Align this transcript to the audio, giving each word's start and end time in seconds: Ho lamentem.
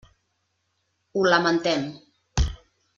Ho 1.21 1.27
lamentem. 1.29 1.87